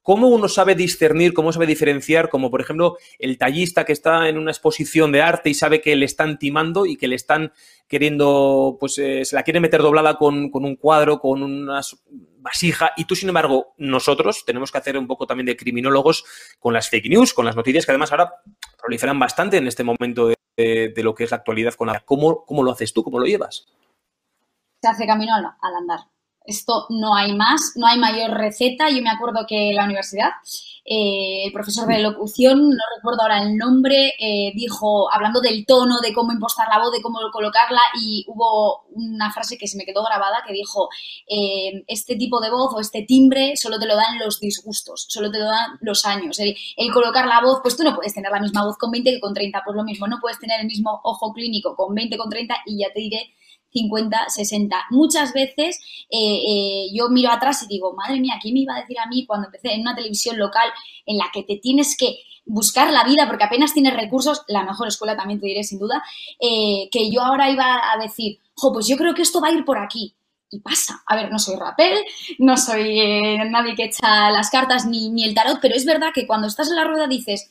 [0.06, 4.38] ¿Cómo uno sabe discernir, cómo sabe diferenciar, como por ejemplo el tallista que está en
[4.38, 7.52] una exposición de arte y sabe que le están timando y que le están
[7.88, 11.80] queriendo, pues eh, se la quiere meter doblada con, un cuadro, con una
[12.46, 16.24] vasija, y tú, sin embargo, nosotros tenemos que hacer un poco también de criminólogos
[16.60, 18.32] con las fake news, con las noticias que además ahora
[18.80, 22.00] proliferan bastante en este momento de, lo que es la actualidad con la...
[22.00, 23.02] ¿Cómo, ¿Cómo lo haces tú?
[23.02, 23.66] ¿Cómo lo llevas?
[24.80, 26.00] Se hace camino al andar
[26.46, 28.88] esto no hay más, no hay mayor receta.
[28.90, 30.30] Yo me acuerdo que en la universidad,
[30.84, 35.98] eh, el profesor de locución, no recuerdo ahora el nombre, eh, dijo, hablando del tono,
[36.00, 39.84] de cómo impostar la voz, de cómo colocarla, y hubo una frase que se me
[39.84, 40.88] quedó grabada que dijo,
[41.28, 45.30] eh, este tipo de voz o este timbre solo te lo dan los disgustos, solo
[45.30, 46.38] te lo dan los años.
[46.38, 49.10] El, el colocar la voz, pues tú no puedes tener la misma voz con 20
[49.10, 52.16] que con 30, pues lo mismo, no puedes tener el mismo ojo clínico con 20,
[52.16, 53.34] con 30 y ya te diré
[53.76, 54.76] 50, 60.
[54.90, 55.78] Muchas veces
[56.10, 59.08] eh, eh, yo miro atrás y digo, madre mía, ¿quién me iba a decir a
[59.08, 60.68] mí cuando empecé en una televisión local
[61.04, 64.88] en la que te tienes que buscar la vida porque apenas tienes recursos, la mejor
[64.88, 66.02] escuela también te diré sin duda,
[66.40, 69.52] eh, que yo ahora iba a decir, jo, pues yo creo que esto va a
[69.52, 70.14] ir por aquí.
[70.48, 71.02] Y pasa.
[71.06, 72.04] A ver, no soy rapel,
[72.38, 73.00] no soy
[73.50, 76.70] nadie que echa las cartas ni, ni el tarot, pero es verdad que cuando estás
[76.70, 77.50] en la rueda dices,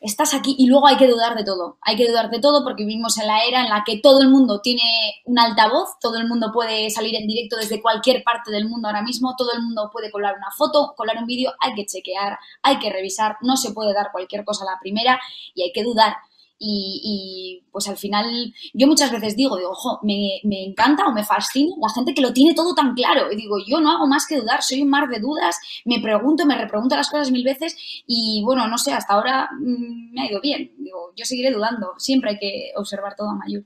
[0.00, 1.78] estás aquí y luego hay que dudar de todo.
[1.80, 4.28] Hay que dudar de todo porque vivimos en la era en la que todo el
[4.28, 4.82] mundo tiene
[5.24, 9.02] un altavoz, todo el mundo puede salir en directo desde cualquier parte del mundo ahora
[9.02, 12.78] mismo, todo el mundo puede colar una foto, colar un vídeo, hay que chequear, hay
[12.78, 15.20] que revisar, no se puede dar cualquier cosa a la primera
[15.54, 16.16] y hay que dudar.
[16.58, 21.74] Y, pues al final yo muchas veces digo, digo, ojo, me, encanta o me fascina
[21.80, 23.30] la gente que lo tiene todo tan claro.
[23.32, 26.46] Y digo, yo no hago más que dudar, soy un mar de dudas, me pregunto,
[26.46, 30.30] me repregunto las cosas mil veces y bueno, no sé, hasta ahora mm, me ha
[30.30, 30.72] ido bien.
[30.78, 33.64] Digo, yo seguiré dudando, siempre hay que observar todo a mayor.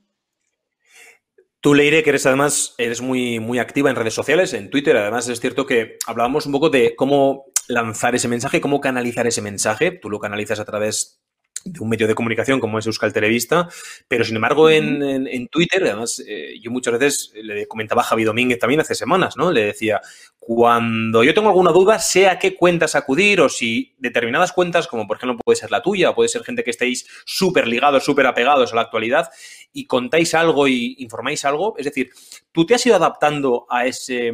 [1.61, 5.27] Tú, Leire, que eres además, eres muy, muy activa en redes sociales, en Twitter, además
[5.27, 9.91] es cierto que hablábamos un poco de cómo lanzar ese mensaje, cómo canalizar ese mensaje.
[9.91, 11.21] Tú lo canalizas a través
[11.65, 13.67] de un medio de comunicación como es Euskal Televista,
[14.07, 18.59] pero sin embargo en, Twitter, además eh, yo muchas veces le comentaba a Javi Domínguez
[18.59, 19.51] también hace semanas, ¿no?
[19.51, 20.01] Le decía,
[20.39, 25.05] cuando yo tengo alguna duda, sé a qué cuentas acudir o si determinadas cuentas, como
[25.05, 28.25] por ejemplo puede ser la tuya, o puede ser gente que estéis súper ligados, súper
[28.25, 29.29] apegados a la actualidad
[29.73, 32.09] y contáis algo y informáis algo, es decir,
[32.51, 34.31] tú te has ido adaptando a ese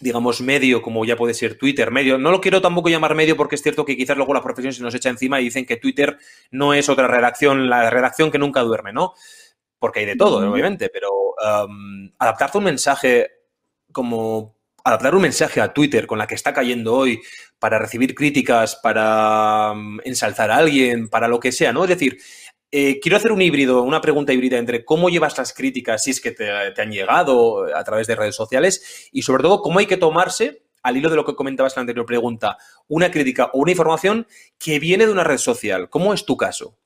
[0.00, 2.18] digamos, medio, como ya puede ser Twitter, medio.
[2.18, 4.82] No lo quiero tampoco llamar medio porque es cierto que quizás luego la profesión se
[4.82, 6.18] nos echa encima y dicen que Twitter
[6.50, 9.14] no es otra redacción, la redacción que nunca duerme, ¿no?
[9.78, 13.30] Porque hay de todo, obviamente, pero um, adaptarte un mensaje
[13.92, 17.20] como adaptar un mensaje a Twitter con la que está cayendo hoy
[17.58, 21.84] para recibir críticas, para um, ensalzar a alguien, para lo que sea, ¿no?
[21.84, 22.18] Es decir,
[22.70, 26.20] eh, quiero hacer un híbrido, una pregunta híbrida entre cómo llevas las críticas, si es
[26.20, 29.96] que te, han llegado a través de redes sociales, y sobre todo cómo hay que
[29.96, 33.72] tomarse al hilo de lo que comentabas en la anterior pregunta, una crítica o una
[33.72, 34.26] información
[34.58, 35.90] que viene de una red social.
[35.90, 36.78] ¿Cómo es tu caso?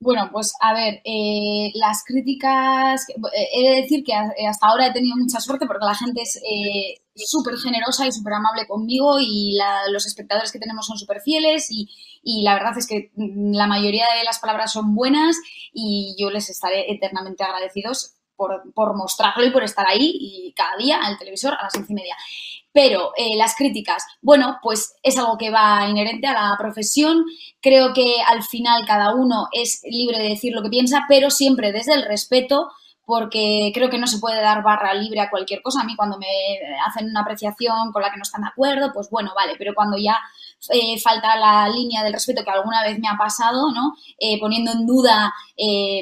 [0.00, 4.92] Bueno, pues a ver, eh, las críticas, eh, he de decir que hasta ahora he
[4.92, 9.58] tenido mucha suerte porque la gente es eh, súper generosa y súper amable conmigo y
[9.90, 11.88] los espectadores que tenemos son súper fieles y,
[12.22, 15.36] y, la verdad es que mm, la mayoría de las palabras son buenas
[15.72, 20.76] y yo les estaré eternamente agradecidos por, por mostrarlo y por estar ahí y cada
[20.76, 22.16] día al televisor a las once y media.
[22.72, 27.24] Pero eh, las críticas, bueno, pues es algo que va inherente a la profesión.
[27.60, 31.72] Creo que al final cada uno es libre de decir lo que piensa, pero siempre
[31.72, 32.70] desde el respeto,
[33.04, 35.80] porque creo que no se puede dar barra libre a cualquier cosa.
[35.80, 36.26] A mí cuando me
[36.86, 39.96] hacen una apreciación con la que no están de acuerdo, pues bueno, vale, pero cuando
[39.98, 40.18] ya
[40.70, 43.94] eh, falta la línea del respeto que alguna vez me ha pasado, ¿no?
[44.18, 45.32] Eh, poniendo en duda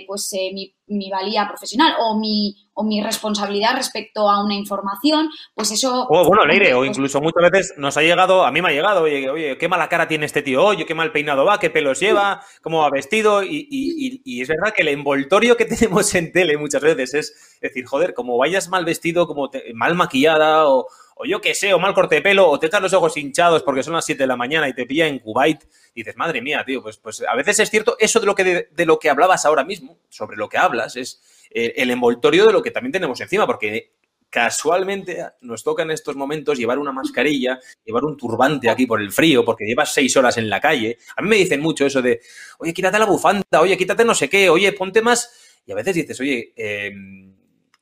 [0.07, 5.71] pues mi mi valía profesional o mi, o mi responsabilidad respecto a una información, pues
[5.71, 6.07] eso...
[6.09, 9.03] O bueno, Leire, o incluso muchas veces nos ha llegado, a mí me ha llegado,
[9.03, 12.01] oye, oye, qué mala cara tiene este tío, oye, qué mal peinado va, qué pelos
[12.01, 16.33] lleva, cómo va vestido, y, y, y, es verdad que el envoltorio que tenemos en
[16.33, 20.87] tele muchas veces es decir, joder, como vayas mal vestido, como mal maquillada, o,
[21.21, 23.63] o yo qué sé, o mal corte de pelo, o te echas los ojos hinchados
[23.63, 25.63] porque son las 7 de la mañana y te pilla en Kuwait,
[25.95, 28.69] y dices, madre mía, tío, pues, pues a veces es cierto eso de lo, que,
[28.71, 32.63] de, lo que hablabas ahora mismo, sobre lo que hablas, es el envoltorio de lo
[32.63, 33.93] que también tenemos encima, porque
[34.31, 39.13] casualmente nos toca en estos momentos llevar una mascarilla, llevar un turbante aquí por el
[39.13, 40.97] frío, porque llevas seis horas en la calle.
[41.17, 42.21] A mí me dicen mucho eso de,
[42.59, 45.61] oye, quítate la bufanda, oye, quítate no sé qué, oye, ponte más.
[45.67, 46.93] Y a veces dices, oye, eh,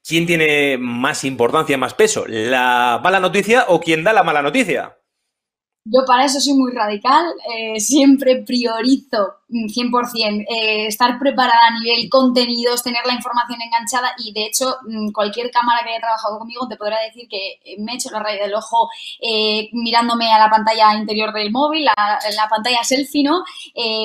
[0.09, 2.25] ¿quién tiene más importancia, más peso?
[2.27, 4.99] ¿La mala noticia o quién da la mala noticia?
[5.91, 7.25] Yo para eso soy muy radical,
[7.55, 14.13] eh, siempre priorizo 100% mm, eh, estar preparada a nivel contenidos, tener la información enganchada
[14.19, 17.77] y de hecho mm, cualquier cámara que haya trabajado conmigo te podrá decir que eh,
[17.79, 18.91] me he hecho la raya del ojo
[19.73, 23.43] mirándome a la pantalla interior del móvil, la, la pantalla selfie, ¿no?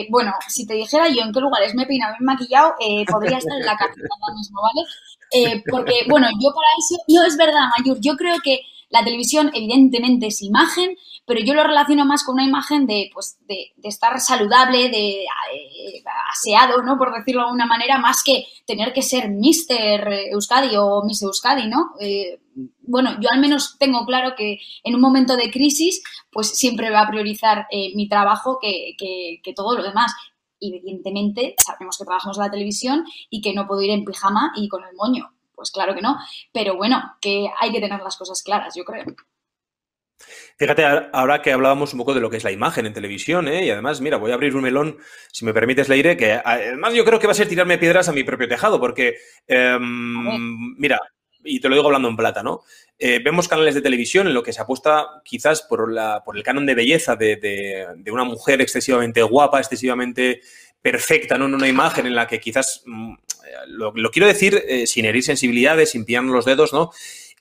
[0.10, 2.76] bueno, si te dijera yo en qué lugares me he peinado, me he maquillado,
[3.08, 5.62] podría estar en la cárcel ahora mismo, ¿vale?
[5.70, 8.60] porque, bueno, yo para eso, no es verdad, Mayur, yo creo que
[8.94, 13.40] la televisión evidentemente es imagen, pero yo lo relaciono más con una imagen de, pues,
[13.48, 16.96] de, estar saludable, de eh, aseado, ¿no?
[16.96, 21.68] Por decirlo de alguna manera, más que tener que ser Mister Euskadi o Miss Euskadi,
[21.68, 21.94] ¿no?
[22.00, 22.40] Eh,
[22.82, 27.02] bueno, yo al menos tengo claro que en un momento de crisis, pues siempre va
[27.02, 30.14] a priorizar eh, mi trabajo que, que, todo lo demás.
[30.60, 34.68] Evidentemente sabemos que trabajamos en la televisión y que no puedo ir en pijama y
[34.70, 35.33] con el moño.
[35.56, 36.18] Pues claro que no.
[36.52, 39.06] Pero bueno, que hay que tener las cosas claras, yo creo.
[40.58, 43.66] Fíjate, ahora que hablábamos un poco de lo que es la imagen en televisión, ¿eh?
[43.66, 44.98] y además, mira, voy a abrir un melón,
[45.32, 48.14] si me permites, Leire, que además yo creo que va a ser tirarme piedras a
[48.14, 51.00] mi propio tejado, porque, em, mira,
[51.44, 52.62] y te lo digo hablando en plata, ¿no?
[52.98, 56.44] Eh, vemos canales de televisión en lo que se apuesta quizás por, la, por el
[56.44, 60.42] canon de belleza de, una mujer excesivamente guapa, excesivamente
[60.82, 61.46] perfecta, ¿no?
[61.46, 62.84] En una imagen en la que quizás,
[63.68, 66.92] lo, quiero decir eh, sin herir sensibilidades, sin pillarnos los dedos, ¿no?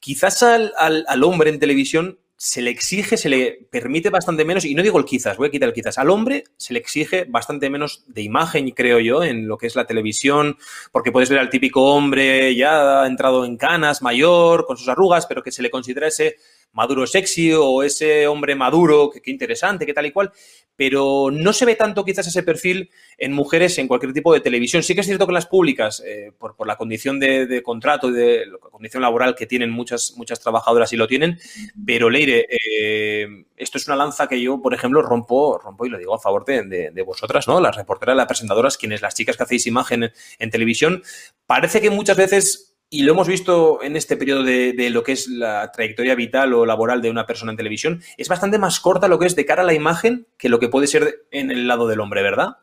[0.01, 4.75] Quizás al, al hombre en televisión se le exige, se le permite bastante menos, y
[4.75, 7.71] no digo el quizás, voy a quitar el quizás, al hombre se le exige bastante
[7.71, 10.59] menos de imagen, creo yo, en lo que es la televisión,
[10.91, 15.45] porque puedes ver al típico hombre ya entrado en canas, mayor, con sus arrugas, pero
[15.45, 16.35] que se le considera ese
[16.73, 20.33] maduro sexy o ese hombre maduro, que, interesante, que tal y cual,
[20.75, 24.83] pero no se ve tanto quizás ese perfil en mujeres en cualquier tipo de televisión.
[24.83, 28.47] Sí que es cierto que las públicas, eh, por, la condición de, contrato y de
[28.47, 31.39] la condición laboral que tienen muchas, muchas trabajadoras y lo tienen,
[31.87, 35.99] pero Leire, eh, esto es una lanza que yo, por ejemplo, rompo, rompo y lo
[35.99, 37.61] digo a favor de, de vosotras, ¿no?
[37.61, 41.03] Las reporteras, las presentadoras, quienes, las chicas que hacéis imagen en televisión,
[41.47, 45.27] parece que muchas veces y lo hemos visto en este periodo de, lo que es
[45.27, 49.19] la trayectoria vital o laboral de una persona en televisión, es bastante más corta lo
[49.19, 51.89] que es de cara a la imagen que lo que puede ser en el lado
[51.89, 52.59] del hombre, ¿verdad?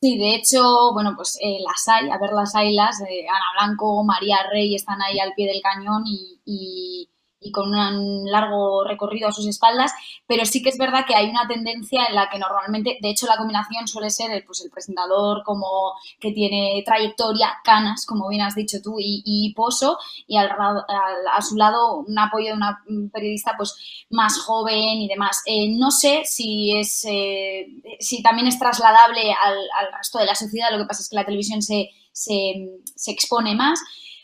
[0.00, 3.66] Sí, de hecho, bueno, pues eh, las hay, a ver, las hay las, eh, Ana
[3.66, 7.08] Blanco, María Rey están ahí al pie del cañón y
[7.52, 9.92] con un largo recorrido a sus espaldas,
[10.26, 13.26] pero sí que es verdad que hay una tendencia en la que normalmente, de hecho
[13.26, 18.42] la combinación suele ser el, pues, el presentador como que tiene trayectoria, canas, como bien
[18.42, 23.54] has dicho tú, y, pozo, y al, a su lado un apoyo de una periodista
[23.56, 25.42] pues más joven y demás.
[25.46, 30.34] Eh, no sé si es eh, si también es trasladable al, al, resto de la
[30.34, 33.80] sociedad, lo que pasa es que la televisión se, se, se expone más,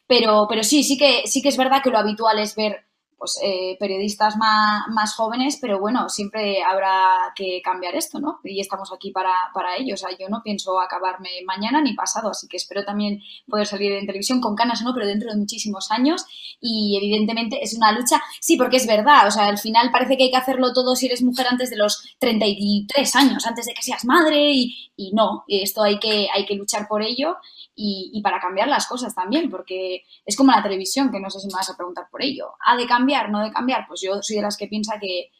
[0.06, 2.85] pero, pero sí, sí que, sí que es verdad que lo habitual es ver
[3.18, 8.40] pues, eh, periodistas más, más, jóvenes, pero bueno, siempre habrá que cambiar esto, ¿no?
[8.44, 9.94] Y estamos aquí para, para ello.
[9.94, 13.92] O sea, yo no pienso acabarme mañana ni pasado, así que espero también poder salir
[13.92, 16.26] en televisión con canas no, pero dentro de muchísimos años.
[16.60, 20.24] Y evidentemente es una lucha, sí, porque es verdad, o sea, al final parece que
[20.24, 23.82] hay que hacerlo todo si eres mujer antes de los 33 años, antes de que
[23.82, 27.36] seas madre, y, y no, esto hay que, hay que luchar por ello
[27.78, 31.46] y, para cambiar las cosas también, porque es como la televisión, que no sé si
[31.48, 32.54] me vas a preguntar por ello.
[32.64, 33.05] ¿Ha de cambiar?
[33.30, 33.86] ¿No de cambiar?
[33.86, 35.30] Pues yo soy de las que piensa que,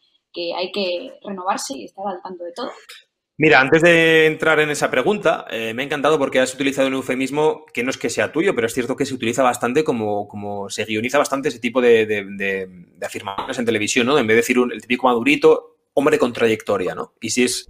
[0.55, 2.71] hay que renovarse y estar al tanto de todo.
[3.39, 6.95] Mira, antes de entrar en esa pregunta, eh, me ha encantado porque has utilizado un
[6.95, 10.27] eufemismo que no es que sea tuyo, pero es cierto que se utiliza bastante como,
[10.27, 12.67] como se guioniza bastante ese tipo de,
[13.01, 14.17] afirmaciones en televisión, ¿no?
[14.17, 17.15] En vez de decir el típico madurito, hombre con trayectoria, ¿no?
[17.19, 17.67] Y si es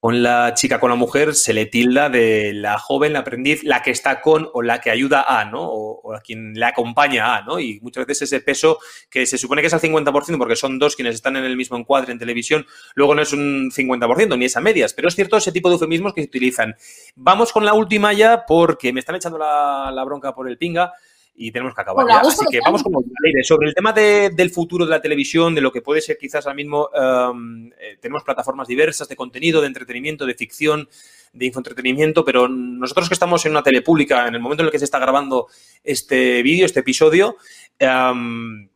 [0.00, 3.80] con la chica, con la mujer, se le tilda de la joven, la aprendiz, la
[3.80, 5.62] que está con o la que ayuda a, ¿no?
[5.62, 7.60] O, a quien le acompaña a, ¿no?
[7.60, 8.78] Y muchas veces ese peso
[9.08, 11.76] que se supone que es al 50% porque son dos quienes están en el mismo
[11.76, 15.36] encuadre en televisión, luego no es un 50% ni es a medias, pero es cierto
[15.36, 16.74] ese tipo de eufemismos que se utilizan.
[17.14, 20.92] Vamos con la última ya porque me están echando la, la bronca por el pinga
[21.42, 22.20] y tenemos que acabar ya.
[22.20, 22.92] Así que vamos con
[23.24, 23.42] aire.
[23.42, 26.54] Sobre el tema del futuro de la televisión, de lo que puede ser quizás ahora
[26.54, 30.86] mismo, em, eh, tenemos plataformas diversas de contenido, de entretenimiento, de ficción,
[31.32, 34.70] de infoentretenimiento, pero nosotros que estamos en una tele pública, en el momento en el
[34.70, 35.46] que se está grabando
[35.82, 37.36] este vídeo, este episodio,
[37.78, 38.68] em,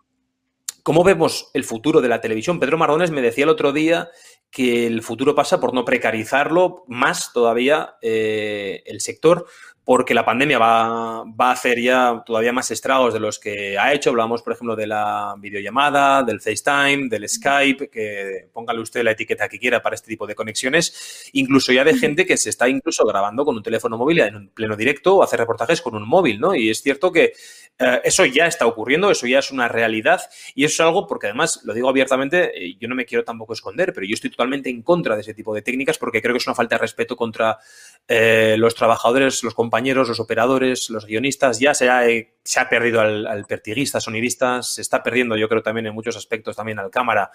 [0.83, 2.59] ¿cómo vemos el futuro de la televisión?
[2.59, 4.09] Pedro Mardones me decía el otro día
[4.51, 9.47] que el futuro pasa por no precarizarlo más todavía eh, el sector,
[9.85, 14.11] porque la pandemia va, a hacer ya todavía más estragos de los que ha hecho.
[14.11, 19.49] Hablamos, por ejemplo, de la videollamada, del FaceTime, del Skype, que póngale usted la etiqueta
[19.49, 23.05] que quiera para este tipo de conexiones, incluso ya de gente que se está incluso
[23.05, 26.41] grabando con un teléfono móvil en un pleno directo o hace reportajes con un móvil,
[26.41, 26.55] ¿no?
[26.55, 27.35] Y es cierto que
[27.79, 30.23] eh, eso ya está ocurriendo, eso ya es una realidad
[30.55, 33.53] y eso es algo porque además, lo digo abiertamente, eh, yo no me quiero tampoco
[33.53, 36.39] esconder, pero yo estoy totalmente en contra de ese tipo de técnicas porque creo que
[36.39, 37.59] es una falta de respeto contra
[38.07, 42.03] eh, los trabajadores, los compañeros, los operadores, los guionistas, ya se ha,
[42.43, 46.57] se ha perdido al, pertiguista, sonidista, se está perdiendo yo creo también en muchos aspectos
[46.57, 47.31] también al cámara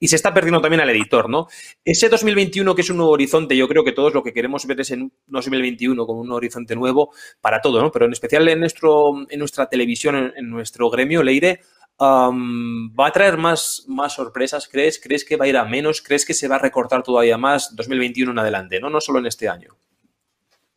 [0.00, 1.46] y se está perdiendo también al editor, ¿no?
[1.84, 4.80] Ese 2021 que es un nuevo horizonte, yo creo que todos lo que queremos ver
[4.80, 7.90] es en 2021 como un horizonte nuevo para todo, ¿no?
[7.90, 11.60] Pero en especial en, nuestro, en nuestra televisión, en, nuestro gremio, Leire,
[11.98, 15.00] ¿Va a traer más, más sorpresas, crees?
[15.02, 16.02] ¿Crees que va a ir a menos?
[16.02, 19.26] ¿Crees que se va a recortar todavía más 2021 en adelante, no, no solo en
[19.26, 19.78] este año?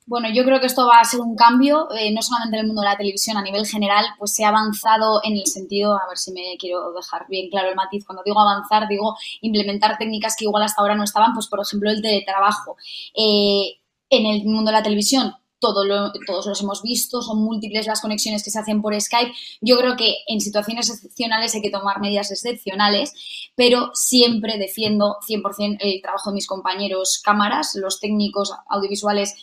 [0.10, 2.66] Bueno, yo creo que esto va a ser un cambio, eh, no solamente en el
[2.66, 6.08] mundo de la televisión, a nivel general, pues se ha avanzado en el sentido, a
[6.10, 10.36] ver si me quiero dejar bien claro el matiz, cuando digo avanzar, digo implementar técnicas
[10.36, 12.76] que igual hasta ahora no estaban, pues por ejemplo el teletrabajo.
[13.14, 13.78] Eh,
[14.10, 15.84] en el mundo de la televisión, todo
[16.26, 19.32] todos los hemos visto, son múltiples las conexiones que se hacen por Skype.
[19.62, 23.14] Yo creo que en situaciones excepcionales hay que tomar medidas excepcionales,
[23.56, 29.36] pero siempre defiendo 100% el trabajo de mis compañeros cámaras, los técnicos audiovisuales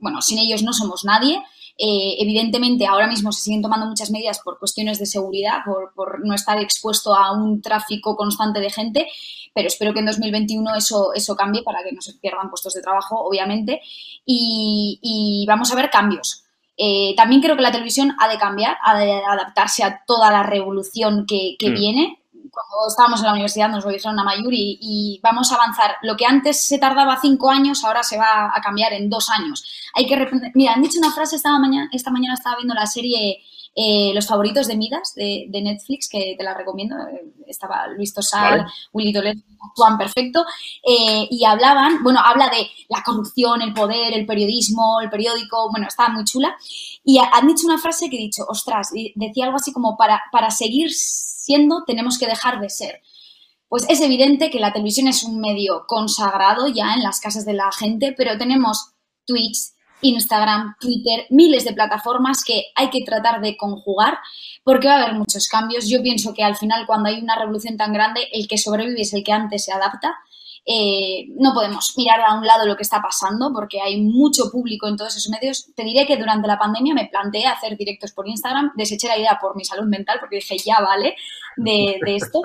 [0.00, 1.42] bueno, sin ellos no somos nadie.
[1.80, 6.34] Eh, evidentemente, ahora mismo se siguen tomando muchas medidas por cuestiones de seguridad, por, no
[6.34, 9.06] estar expuesto a un tráfico constante de gente,
[9.54, 12.82] pero espero que en 2021 eso, eso cambie para que no se pierdan puestos de
[12.82, 13.80] trabajo, obviamente,
[14.26, 16.44] y, vamos a ver cambios.
[16.76, 20.42] Eh, también creo que la televisión ha de cambiar, ha de adaptarse a toda la
[20.42, 21.74] revolución que, mm.
[21.74, 22.22] viene
[22.68, 25.96] cuando estábamos en la universidad nos lo dijeron a Mayuri y vamos a avanzar.
[26.02, 29.64] Lo que antes se tardaba cinco años, ahora se va a cambiar en dos años.
[29.94, 30.18] Hay que
[30.54, 33.42] Mira, han dicho una frase esta mañana, esta mañana estaba viendo la serie
[33.80, 36.96] eh, Los favoritos de Midas de, Netflix, que te la recomiendo.
[36.96, 40.44] Eh, estaba Luis Tosar, Willy Toledo, actúan perfecto.
[40.82, 45.86] Eh, y hablaban, bueno, habla de la corrupción, el poder, el periodismo, el periódico, bueno,
[45.86, 46.56] estaba muy chula.
[47.04, 50.50] Y han dicho una frase que he dicho, ostras, decía algo así como para, para
[50.50, 53.00] seguir siendo, tenemos que dejar de ser.
[53.68, 57.52] Pues es evidente que la televisión es un medio consagrado ya en las casas de
[57.52, 63.56] la gente, pero tenemos Twitch, Instagram, Twitter, miles de plataformas que hay que tratar de
[63.56, 64.18] conjugar
[64.64, 65.88] porque va a haber muchos cambios.
[65.88, 69.12] Yo pienso que al final cuando hay una revolución tan grande, el que sobrevive es
[69.14, 70.14] el que antes se adapta.
[70.70, 74.86] Eh, no podemos mirar a un lado lo que está pasando porque hay mucho público
[74.86, 75.72] en todos esos medios.
[75.74, 79.38] Te diré que durante la pandemia me planteé hacer directos por Instagram, deseché la idea
[79.40, 81.16] por mi salud mental porque dije ya vale
[81.56, 82.42] de, de esto.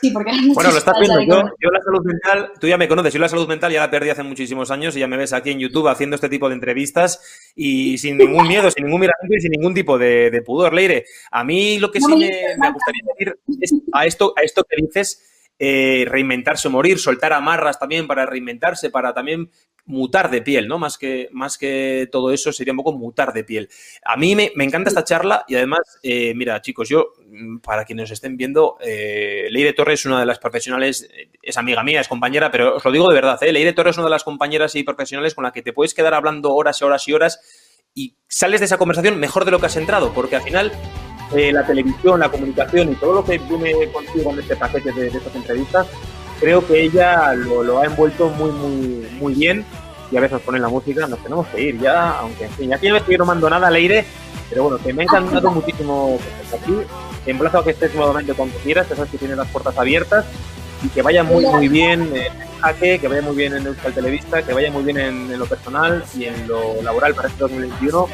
[0.00, 1.50] Sí, porque bueno, lo estás viendo.
[1.60, 4.10] Yo, la salud mental, tú ya me conoces, yo la salud mental ya la perdí
[4.10, 7.20] hace muchísimos años y ya me ves aquí en YouTube haciendo este tipo de entrevistas
[7.54, 10.72] y sin ningún miedo, sin ningún miramiento y sin ningún tipo de, pudor.
[10.72, 14.76] Leire, a mí lo que sí me, gustaría decir es a esto, a esto que
[14.82, 19.50] dices eh, reinventarse o morir, soltar amarras también para reinventarse, para también
[19.86, 20.78] mutar de piel, ¿no?
[20.78, 23.68] Más que, más que todo eso sería un poco mutar de piel.
[24.04, 28.04] A mí me, encanta esta charla y además, eh, mira, chicos, yo, mm, para quienes
[28.04, 32.00] nos estén viendo, eh, Leire Torres es una de las profesionales, eh, es amiga mía,
[32.00, 33.52] es compañera, pero os lo digo de verdad, ¿eh?
[33.52, 36.14] Leire Torres es una de las compañeras y profesionales con la que te puedes quedar
[36.14, 37.40] hablando horas y horas y horas
[37.94, 40.72] y sales de esa conversación mejor de lo que has entrado, porque al final
[41.34, 45.18] la televisión, la comunicación y todo lo que viene contigo en este paquete de, de
[45.18, 45.86] estas entrevistas
[46.40, 49.64] creo que ella lo, ha envuelto muy, muy, muy bien.
[50.10, 52.70] Y a veces nos ponen la música, nos tenemos que ir ya, aunque en fin,
[52.80, 54.04] que yo no mando nada al aire,
[54.48, 56.18] pero bueno, que me ha encantado muchísimo
[56.52, 56.72] aquí,
[57.24, 60.26] te emplazo a que estés nuevamente cuando quieras, que sabes que tienes las puertas abiertas
[60.84, 64.42] y que vaya muy, muy bien en Jaque, que vaya muy bien en Euskal Televista,
[64.42, 68.08] que vaya muy bien en, lo personal y en lo laboral para este 2021.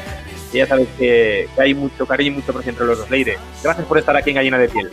[0.53, 3.09] Y ya sabes que, hay mucho cariño y mucho precio entre los dos.
[3.09, 4.89] Leire, gracias por estar aquí en Gallina de Piel.